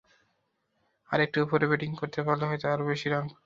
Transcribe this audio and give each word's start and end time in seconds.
আরও 1.09 1.21
একটু 1.23 1.37
ওপরে 1.41 1.65
ব্যাটিং 1.67 1.91
করতে 2.01 2.19
পারলে 2.23 2.45
হয়তো 2.49 2.65
আরও 2.67 2.83
বেশি 2.85 3.07
রান 3.07 3.23
করতে 3.23 3.29
পারতাম। 3.29 3.39